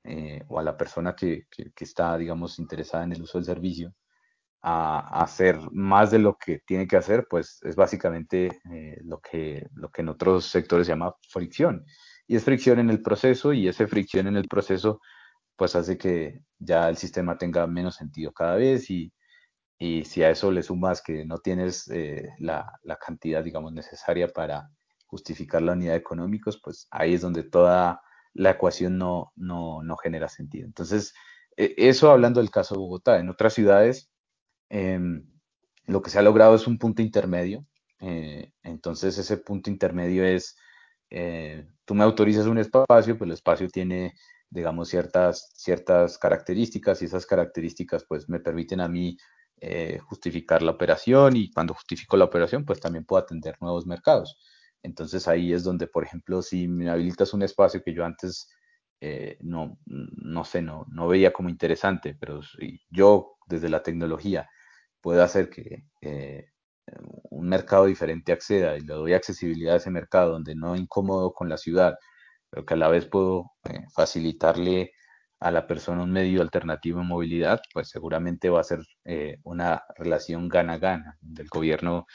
[0.04, 3.94] eh, o a la persona que, está, digamos, interesada en el uso del servicio
[4.64, 9.68] a, hacer más de lo que tiene que hacer, pues es básicamente eh, lo, que,
[9.74, 11.86] lo que en otros sectores se llama fricción.
[12.28, 15.02] Y es fricción en el proceso y esa fricción en el proceso
[15.56, 19.14] pues hace que ya el sistema tenga menos sentido cada vez y,
[19.78, 24.30] y si a eso le sumas que no tienes eh, la, la, cantidad, digamos, necesaria
[24.30, 24.70] para
[25.06, 28.02] justificar la unidad de económicos, pues ahí es donde toda
[28.34, 30.66] la ecuación no, no, no genera sentido.
[30.66, 31.14] Entonces,
[31.58, 33.20] e, eso hablando del caso de Bogotá.
[33.20, 34.13] En otras ciudades,
[34.70, 35.26] em,
[35.86, 37.66] lo que se ha logrado es un punto intermedio.
[38.00, 40.56] Eh, entonces, ese punto intermedio es,
[41.10, 44.14] eh, tú me autorizas un espacio, pues el espacio tiene
[44.50, 49.18] digamos, ciertas, ciertas características y esas características pues me permiten a mí
[49.60, 54.38] eh, justificar la operación y cuando justifico la operación, pues también puedo atender nuevos mercados.
[54.84, 58.50] Entonces ahí es donde, por ejemplo, si me habilitas un espacio que yo antes
[59.42, 62.40] no, no sé, no, no veía como interesante, pero
[62.90, 64.50] yo desde la tecnología
[65.02, 66.48] puedo hacer que eh,
[67.30, 71.50] un mercado diferente acceda y le doy accesibilidad a ese mercado donde no incómodo con
[71.50, 71.96] la ciudad,
[72.50, 73.52] pero que a la vez puedo
[73.94, 74.92] facilitarle
[75.40, 79.84] a la persona un medio alternativo de movilidad, pues seguramente va a ser eh, una
[79.98, 82.06] relación gana-gana, del gobierno,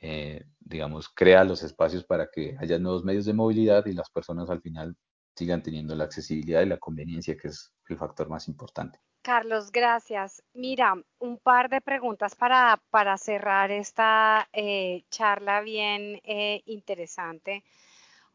[0.00, 4.48] eh, digamos, crea los espacios para que haya nuevos medios de movilidad y las personas
[4.48, 4.96] al final
[5.38, 9.00] sigan teniendo la accesibilidad y la conveniencia, que es el factor más importante.
[9.22, 10.42] Carlos, gracias.
[10.54, 16.20] Mira, un par de preguntas para, para cerrar esta eh, charla bien
[16.66, 17.62] interesante.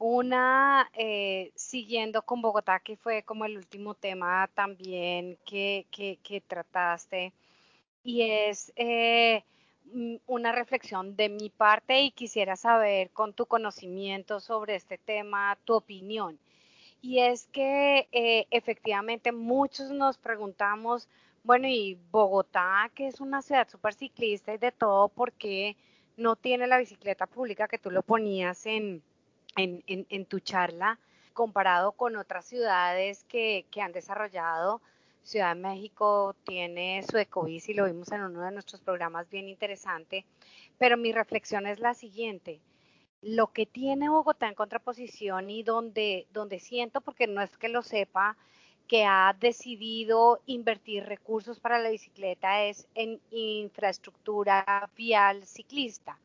[0.06, 7.34] Una, eh, siguiendo con Bogotá, que fue como el último tema también que, que, trataste,
[8.04, 9.46] y es eh,
[9.94, 15.58] mm, una reflexión de mi parte y quisiera saber con tu conocimiento sobre este tema,
[15.64, 16.38] tu opinión.
[17.04, 21.10] Y es que eh, efectivamente muchos nos preguntamos,
[21.44, 25.76] bueno, y Bogotá, que es una ciudad súper ciclista y de todo, ¿por qué
[26.16, 29.04] no tiene la bicicleta pública que tú lo ponías en,
[29.58, 30.98] en, tu charla,
[31.34, 34.82] comparado con otras ciudades que, que, han desarrollado,
[35.24, 40.26] Ciudad de México tiene su ecobici, lo vimos en uno de nuestros programas bien interesante,
[40.78, 42.62] pero mi reflexión es la siguiente.
[43.24, 47.82] Lo que tiene Bogotá en contraposición y donde, donde siento, porque no es que lo
[47.82, 48.38] sepa,
[48.88, 56.20] que ha decidido invertir recursos para la bicicleta es en infraestructura vial ciclista.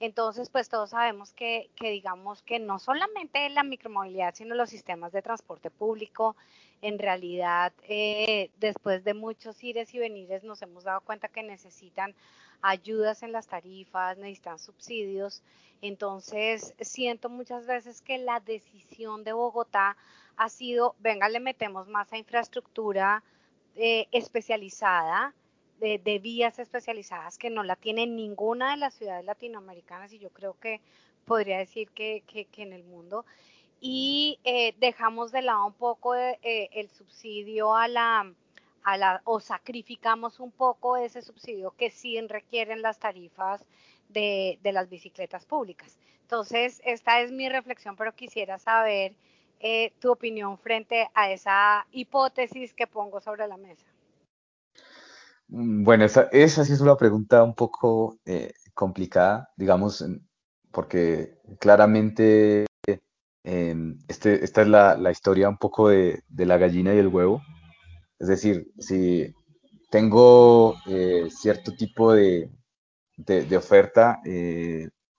[0.00, 5.12] Entonces, pues todos sabemos que, que, digamos que no solamente la micromovilidad, sino los sistemas
[5.12, 6.34] de transporte público,
[6.80, 12.16] en realidad, eh, después de muchos ires y venires, nos hemos dado cuenta que necesitan
[12.62, 15.42] ayudas en las tarifas, necesitan subsidios.
[15.82, 19.96] Entonces, siento muchas veces que la decisión de Bogotá
[20.36, 23.22] ha sido, venga, le metemos más a infraestructura
[23.74, 25.34] eh, especializada,
[25.80, 30.56] de, vías especializadas que no la tiene ninguna de las ciudades latinoamericanas y yo creo
[30.60, 30.80] que
[31.24, 33.24] podría decir que, que, en el mundo.
[33.80, 38.32] Y eh, dejamos de lado un poco eh, el subsidio a la,
[38.84, 43.64] a la, o sacrificamos un poco ese subsidio que sí requieren las tarifas
[44.08, 45.98] de, de las bicicletas públicas.
[46.22, 49.14] Entonces, esta es mi reflexión, pero quisiera saber
[49.60, 53.86] eh, tu opinión frente a esa hipótesis que pongo sobre la mesa.
[55.46, 60.04] Mm, bueno, esa, esa sí es una pregunta un poco eh, complicada, digamos,
[60.72, 62.66] porque claramente
[63.44, 67.08] em, este, esta es la, la, historia un poco de, de, la gallina y el
[67.08, 67.42] huevo.
[68.22, 69.34] Es decir, si
[69.90, 72.48] tengo eh, cierto tipo de,
[73.16, 74.20] de, oferta,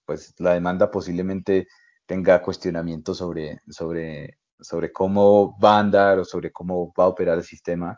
[0.05, 1.67] pues la demanda posiblemente
[2.05, 7.37] tenga cuestionamientos sobre, sobre, sobre cómo va a andar o sobre cómo va a operar
[7.37, 7.97] el sistema.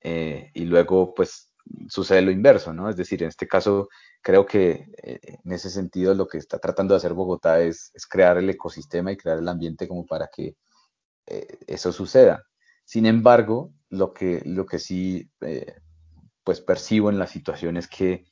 [0.00, 1.54] Eh, y luego, pues,
[1.88, 2.88] sucede lo inverso, ¿no?
[2.88, 3.88] Es decir, en este caso,
[4.22, 8.06] creo que eh, en ese sentido lo que está tratando de hacer Bogotá es, es
[8.06, 10.56] crear el ecosistema y crear el ambiente como para que
[11.26, 12.44] eh, eso suceda.
[12.88, 15.30] Sin embargo, lo que, lo que sí,
[16.42, 18.24] pues, percibo en la situación es que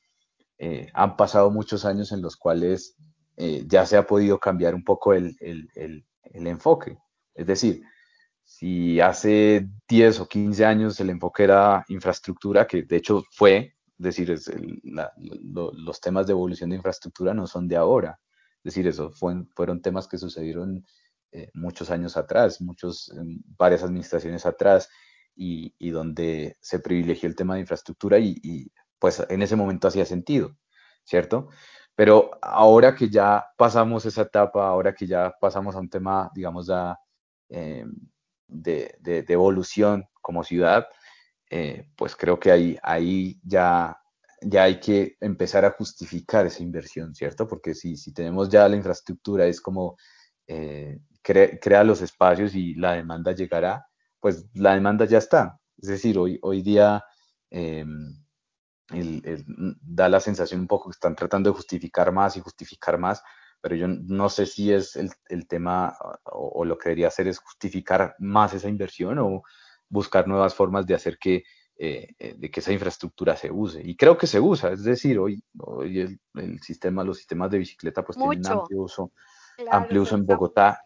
[0.95, 2.97] han pasado muchos años en los cuales
[3.37, 6.07] eh, ya se ha podido cambiar un poco el, el,
[6.47, 6.97] enfoque.
[7.35, 7.83] Es decir,
[8.45, 14.03] si hace 10 o 15 años el enfoque era infraestructura, que de hecho fue, es
[14.03, 14.35] decir,
[14.83, 18.19] los temas de evolución de infraestructura no son de ahora.
[18.65, 20.83] Es decir, eso fueron temas que sucedieron
[21.33, 23.13] eh, muchos años atrás, muchos,
[23.59, 24.89] varias administraciones atrás,
[25.35, 29.87] y, y, donde se privilegió el tema de infraestructura y, y pues en ese momento
[29.89, 30.57] hacía sentido,
[31.05, 31.49] ¿cierto?
[31.97, 36.69] Pero ahora que ya pasamos esa etapa, ahora que ya pasamos a un tema, digamos,
[37.49, 37.85] eh,
[38.49, 40.87] de, de, evolución como ciudad,
[41.51, 43.97] eh, pues creo que ahí, ahí ya,
[44.43, 47.49] ya hay que empezar a justificar esa inversión, ¿cierto?
[47.49, 49.97] Porque si, si tenemos ya la infraestructura, es como
[50.47, 53.87] eh, crea los espacios y la demanda llegará,
[54.21, 55.59] pues la demanda ya está.
[55.79, 57.05] Es decir, hoy, hoy día
[58.89, 63.23] da la sensación un poco que están tratando de justificar más y justificar más,
[63.61, 67.39] pero yo no sé si es el, el tema o, lo que debería hacer es
[67.39, 69.43] justificar más esa inversión o
[69.89, 71.43] buscar nuevas formas de hacer que,
[71.77, 73.81] eh, eh, de que esa infraestructura se use.
[73.85, 77.59] Y creo que se usa, es decir, hoy, hoy el, el sistema, los sistemas de
[77.59, 79.13] bicicleta pues tienen amplio uso,
[79.71, 80.83] amplio uso en Bogotá.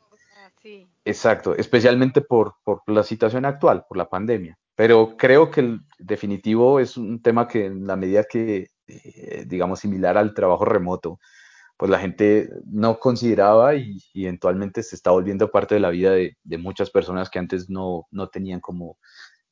[1.05, 4.59] Exacto, especialmente por, por la situación actual, por la pandemia.
[4.75, 9.81] Pero creo que el definitivo es un tema que en la medida que, eh, digamos,
[9.81, 11.19] similar al trabajo remoto,
[11.77, 16.37] pues la gente no consideraba y, eventualmente se está volviendo parte de la vida de,
[16.59, 18.99] muchas personas que antes no, no tenían como,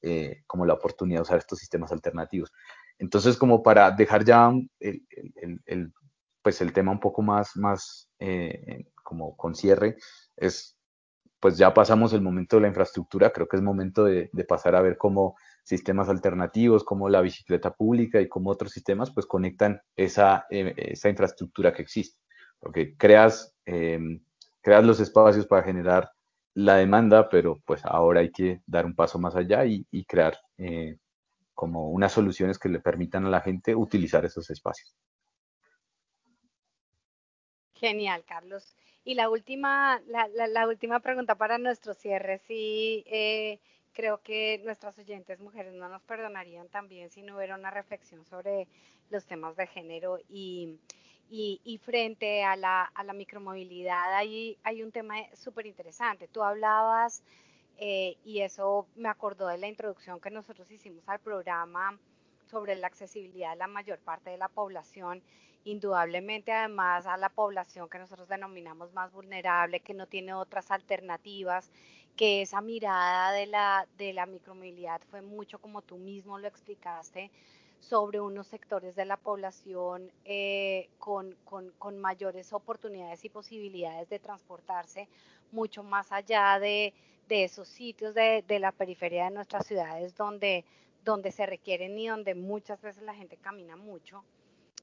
[0.03, 2.53] eh, como la oportunidad de usar estos sistemas alternativos.
[2.99, 5.93] Entonces, como para dejar ya el, el, el
[6.43, 9.99] pues el tema un poco más, más eh, como con cierre,
[10.37, 10.78] es
[11.41, 14.83] pues ya pasamos el momento de la infraestructura, creo que es momento de, pasar a
[14.83, 20.47] ver cómo sistemas alternativos, como la bicicleta pública y como otros sistemas, pues conectan esa,
[20.51, 22.19] eh, esa infraestructura que existe.
[22.59, 24.21] Porque creas, em,
[24.61, 26.11] creas los espacios para generar
[26.55, 30.97] la demanda, pero pues ahora hay que dar un paso más allá y, crear eh,
[31.55, 34.97] como unas soluciones que le permitan a la gente utilizar esos espacios.
[37.75, 38.75] Genial, Carlos.
[39.05, 43.59] Y la última, la, la, última pregunta para nuestro cierre, sí, eh,
[43.93, 48.69] creo que nuestras oyentes mujeres no nos perdonarían también si no hubiera una reflexión sobre
[49.11, 50.79] los temas de género y,
[51.31, 56.29] y, y frente a la, a la micromovilidad hay, hay un tema súper interesante.
[56.29, 57.23] Tú hablabas,
[57.79, 61.99] eh, y eso me acordó de la introducción que nosotros hicimos al programa,
[62.49, 65.23] sobre la accesibilidad de la mayor parte de la población,
[65.65, 71.71] indudablemente además a la población que nosotros denominamos más vulnerable, que no tiene otras alternativas,
[72.17, 77.31] que esa mirada de la, de la micromovilidad fue mucho como tú mismo lo explicaste,
[77.81, 84.19] sobre unos sectores de la población eh, con, con, con, mayores oportunidades y posibilidades de
[84.19, 85.09] transportarse
[85.53, 86.93] mucho más allá de,
[87.29, 90.65] de esos sitios de, de, la periferia de nuestras ciudades donde,
[91.05, 94.25] donde se requieren y donde muchas veces la gente camina mucho.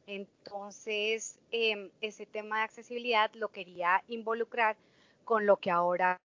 [0.07, 4.77] Entonces, eh, ese tema de accesibilidad lo quería involucrar
[5.23, 6.19] con lo que ahora,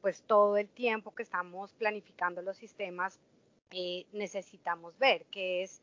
[0.00, 3.20] pues todo el tiempo que estamos planificando los sistemas,
[3.70, 5.80] eh, necesitamos ver, que es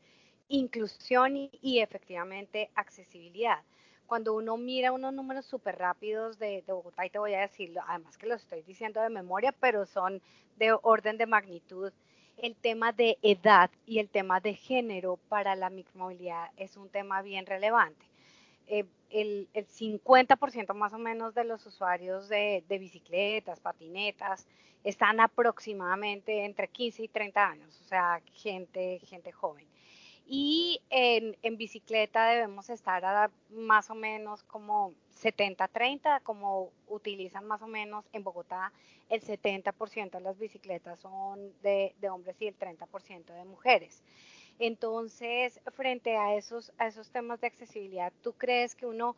[0.48, 3.62] inclusión y, efectivamente accesibilidad.
[4.06, 7.80] Cuando uno mira unos números súper rápidos de, de, Bogotá, y te voy a decirlo,
[7.88, 10.20] además que lo estoy diciendo de memoria, pero son
[10.56, 11.92] de orden de magnitud,
[12.38, 17.22] el tema de edad y el tema de género para la micromovilidad es un tema
[17.22, 18.04] bien relevante.
[18.66, 24.46] Eh, el, el, 50% más o menos de los usuarios de, de, bicicletas, patinetas,
[24.84, 29.66] están aproximadamente entre 15 y 30 años, o sea, gente, gente joven.
[30.26, 37.62] Y en, en bicicleta debemos estar a más o menos como 70-30, como utilizan más
[37.62, 38.72] o menos en Bogotá,
[39.08, 44.02] el 70% de las bicicletas son de, hombres y el 30% de mujeres.
[44.58, 49.16] Entonces, frente a esos, a esos temas de accesibilidad, ¿tú crees que uno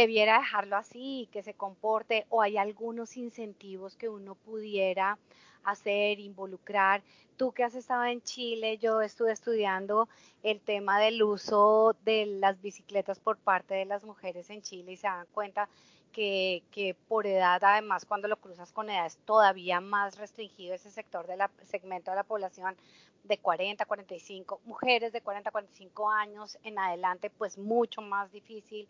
[0.00, 5.18] debiera dejarlo así, que se comporte, o hay algunos incentivos que uno pudiera
[5.64, 7.02] hacer, involucrar.
[7.38, 10.08] Tú que has estado en Chile, yo estuve estudiando
[10.42, 14.96] el tema del uso de las bicicletas por parte de las mujeres en Chile y
[14.96, 15.66] se dan cuenta
[16.12, 20.90] que, que por edad, además, cuando lo cruzas con edad es todavía más restringido ese
[20.90, 22.76] sector del segmento de la población
[23.24, 28.88] de 40, 45, mujeres de 40, 45 años en adelante, pues mucho más difícil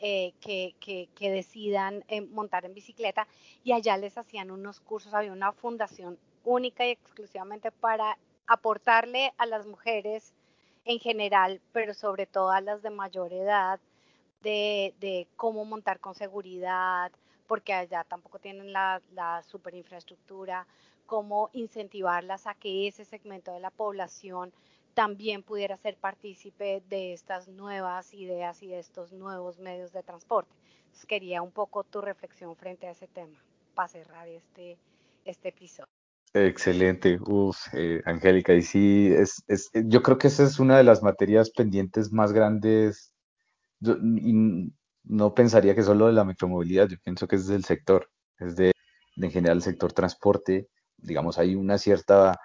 [0.00, 3.26] eh, que, decidan eh, montar en bicicleta
[3.62, 9.46] y allá les hacían unos cursos, había una fundación única y exclusivamente para aportarle a
[9.46, 10.34] las mujeres
[10.84, 13.78] en general, pero sobre todo a las de mayor edad,
[14.42, 17.12] de, de cómo montar con seguridad,
[17.46, 20.66] porque allá tampoco tienen la, la super infraestructura,
[21.06, 24.52] cómo incentivarlas a que ese segmento de la población
[24.94, 30.54] también pudiera ser partícipe de estas nuevas ideas y de estos nuevos medios de transporte.
[31.08, 33.38] Quería un poco tu reflexión frente a ese tema
[33.74, 34.78] para cerrar este,
[35.24, 35.88] este episodio.
[36.34, 40.84] Excelente, uf, eh, Angélica, y sí, es, es, yo creo que esa es una de
[40.84, 43.12] las materias pendientes más grandes,
[43.80, 48.72] no pensaría que solo de la micromovilidad, yo pienso que es del sector, es de,
[49.16, 52.38] de en general el sector transporte, digamos, hay una cierta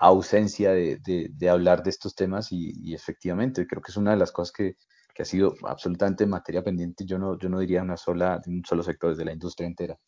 [0.00, 4.12] ausencia de, de, de, hablar de estos temas y, y, efectivamente creo que es una
[4.12, 4.76] de las cosas que,
[5.14, 7.04] que, ha sido absolutamente materia pendiente.
[7.04, 9.98] Yo no, yo no diría una sola, un solo sector, desde la industria entera.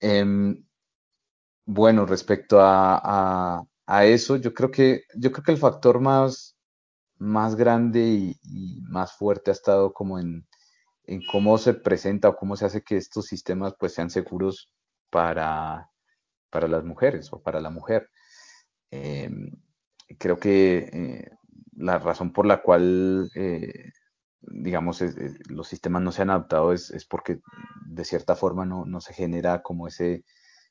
[0.00, 0.24] Eh,
[1.66, 6.56] bueno, respecto a, a, a, eso, yo creo que, yo creo que el factor más,
[7.18, 10.46] más grande y, y más fuerte ha estado como en,
[11.04, 14.70] en, cómo se presenta o cómo se hace que estos sistemas pues sean seguros
[15.10, 15.90] para,
[16.50, 18.10] para las mujeres o para la mujer.
[18.90, 19.30] Eh,
[20.18, 21.30] creo que eh,
[21.76, 23.92] la razón por la cual, eh,
[24.40, 27.40] digamos, es, es, los sistemas no se han adaptado es, es porque
[27.86, 30.24] de cierta forma no, no, se genera como ese,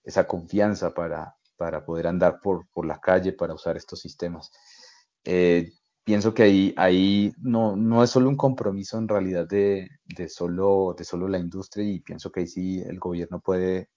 [0.03, 4.51] esa confianza para, para poder andar por, por, la calle, para usar estos sistemas.
[6.03, 10.95] pienso que ahí, ahí no, no, es solo un compromiso en realidad de, de, solo,
[10.97, 13.89] de solo la industria y pienso que ahí sí el gobierno puede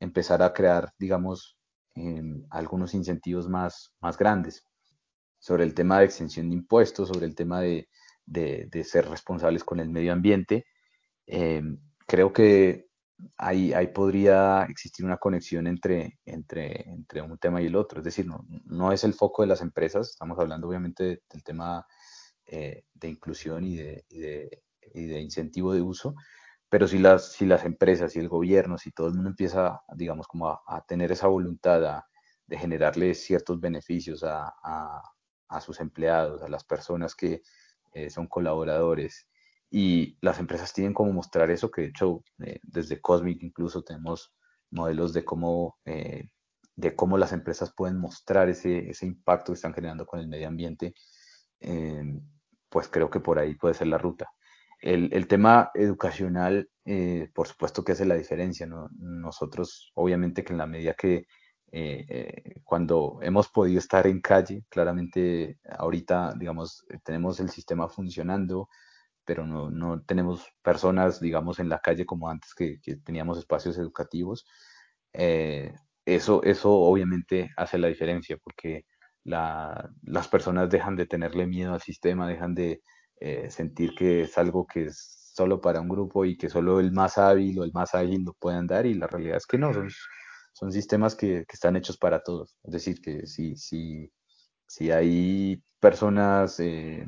[0.00, 1.56] empezar a crear, digamos,
[1.96, 4.66] eh, algunos incentivos más, más grandes
[5.38, 7.88] sobre el tema de exención de impuestos, sobre el tema de,
[8.24, 10.66] de, de ser responsables con el medio ambiente.
[11.26, 11.62] Eh,
[12.06, 12.86] creo que
[13.36, 18.00] ahí, ahí, podría existir una conexión entre, entre, entre, un tema y el otro.
[18.00, 21.42] Es decir, no, no es el foco de las empresas, estamos hablando obviamente de, del
[21.42, 21.86] tema
[22.46, 24.62] eh, de inclusión y de, y de,
[24.94, 26.14] y de incentivo de uso,
[26.68, 30.26] pero si las, si las empresas y el gobierno, si todo el mundo empieza, digamos,
[30.26, 32.02] como a, tener esa voluntad
[32.46, 35.02] de generarle ciertos beneficios a, a,
[35.48, 37.42] a, sus empleados, a las personas que
[37.92, 39.28] eh, son colaboradores,
[39.70, 44.34] y las empresas tienen como mostrar eso, que de hecho eh, desde Cosmic incluso tenemos
[44.70, 46.30] modelos de cómo, eh,
[46.76, 50.48] de cómo las empresas pueden mostrar ese, ese impacto que están generando con el medio
[50.48, 50.94] ambiente,
[52.68, 54.28] pues creo que por ahí puede ser la ruta.
[54.84, 58.66] El, el tema educacional, eh, por supuesto que hace la diferencia.
[58.66, 58.90] ¿no?
[58.98, 61.26] Nosotros, obviamente que en la medida que
[61.72, 68.68] eh, eh, cuando hemos podido estar en calle, claramente ahorita, digamos, tenemos el sistema funcionando,
[69.24, 74.46] pero no, no tenemos personas, digamos, en la calle como antes que, teníamos espacios educativos.
[76.04, 78.84] Eso, eso obviamente hace la diferencia porque
[79.24, 82.82] la, las personas dejan de tenerle miedo al sistema, dejan de
[83.48, 87.18] sentir que es algo que es solo para un grupo y que solo el más
[87.18, 89.88] hábil o el más ágil lo puedan dar y la realidad es que no, son,
[90.52, 92.56] son sistemas que, que, están hechos para todos.
[92.62, 94.12] Es decir, que si, si,
[94.66, 97.04] si hay personas, eh,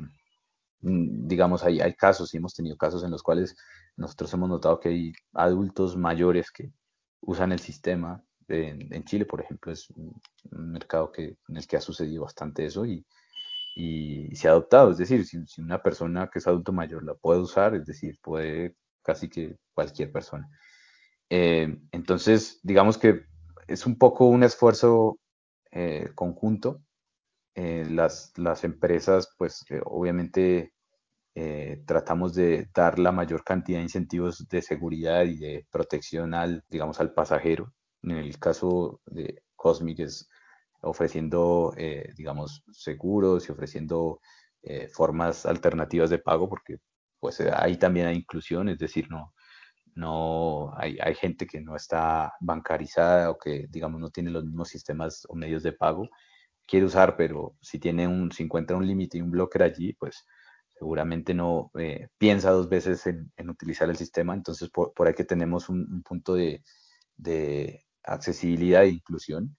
[0.81, 3.55] mm, digamos, hay, hay casos, y hemos tenido casos en los cuales
[3.95, 6.71] nosotros hemos notado que hay adultos mayores que
[7.21, 8.21] usan el sistema.
[8.49, 10.13] En, en Chile, por ejemplo, es un,
[10.51, 13.05] mercado que, en el que ha sucedido bastante eso y,
[13.79, 14.91] y se ha adoptado.
[14.91, 18.17] Es decir, si, si, una persona que es adulto mayor la puede usar, es decir,
[18.23, 20.49] puede casi que cualquier persona.
[21.29, 23.25] Eh, entonces, digamos que
[23.67, 25.19] es un poco un esfuerzo
[25.71, 26.81] eh, conjunto.
[27.55, 30.73] Eh, las, las, empresas, pues eh, obviamente
[31.85, 36.99] tratamos de dar la mayor cantidad de incentivos de seguridad y de protección al, digamos,
[36.99, 37.73] al pasajero.
[38.01, 40.27] En el caso de Cosmic es
[40.81, 41.73] ofreciendo,
[42.15, 44.19] digamos, seguros y ofreciendo
[44.93, 46.77] formas alternativas de pago, porque
[47.19, 49.33] pues ahí también hay inclusión, es decir, no,
[49.95, 54.69] no hay, hay, gente que no está bancarizada o que, digamos, no tiene los mismos
[54.69, 56.09] sistemas o medios de pago,
[56.67, 60.25] quiere usar, pero si tiene un, si encuentra un límite y un blocker allí, pues
[60.77, 64.33] seguramente no eh, piensa dos veces en, utilizar el sistema.
[64.33, 66.63] Entonces, por, por ahí que tenemos un, un punto de,
[67.15, 69.57] de, accesibilidad e inclusión.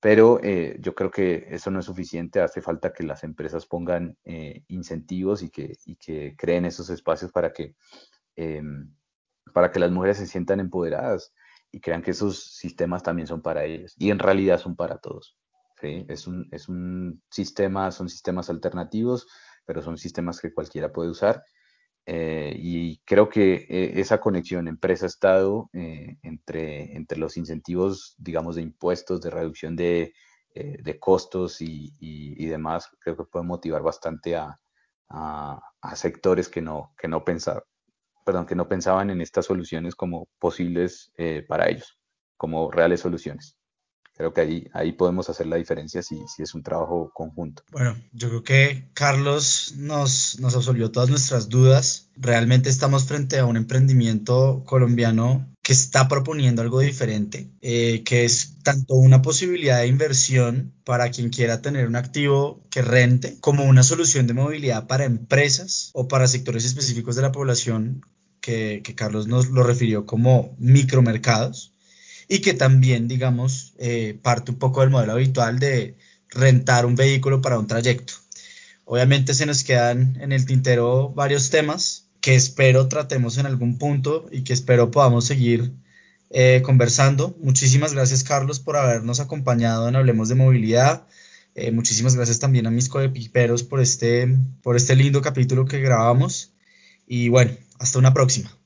[0.00, 4.16] Pero eh, yo creo que eso no es suficiente, hace falta que las empresas pongan
[4.24, 5.76] eh, incentivos y que,
[6.38, 7.74] creen esos espacios para que
[8.36, 8.62] eh,
[9.52, 11.34] para que las mujeres se sientan empoderadas
[11.70, 15.36] y crean que esos sistemas también son para ellas y en realidad son para todos.
[15.80, 16.06] ¿sí?
[16.08, 19.26] Es, un, es un sistema, son sistemas alternativos,
[19.64, 21.42] pero son sistemas que cualquiera puede usar.
[22.06, 28.62] Eh, y creo que eh, esa conexión empresa-estado eh, entre, entre los incentivos, digamos, de
[28.62, 30.12] impuestos, de reducción de,
[30.52, 34.58] de costos y, y, demás, creo que puede motivar bastante a,
[35.08, 35.60] a,
[35.94, 37.62] sectores que no, que no pensaban
[38.24, 41.12] perdón, que no pensaban en estas soluciones como posibles
[41.48, 41.98] para ellos,
[42.36, 43.59] como reales soluciones.
[44.20, 47.62] Creo que ahí, ahí podemos hacer la diferencia si, si es un trabajo conjunto.
[47.72, 52.10] Bueno, yo creo que Carlos nos, nos absolvió todas nuestras dudas.
[52.16, 58.58] Realmente estamos frente a un emprendimiento colombiano que está proponiendo algo diferente, eh, que es
[58.62, 63.82] tanto una posibilidad de inversión para quien quiera tener un activo que rente, como una
[63.82, 68.02] solución de movilidad para empresas o para sectores específicos de la población
[68.42, 71.72] que, que Carlos nos lo refirió como micromercados
[72.30, 75.96] y que también, digamos, eh, parte un poco del modelo habitual de
[76.28, 78.12] rentar un vehículo para un trayecto.
[78.84, 84.28] Obviamente se nos quedan en el tintero varios temas que espero tratemos en algún punto
[84.30, 85.72] y que espero podamos seguir
[86.30, 87.36] eh, conversando.
[87.40, 91.08] Muchísimas gracias Carlos por habernos acompañado en Hablemos de Movilidad.
[91.56, 96.52] Eh, muchísimas gracias también a mis coepiperos por este, por este lindo capítulo que grabamos.
[97.08, 97.50] Y bueno,
[97.80, 98.59] hasta una próxima.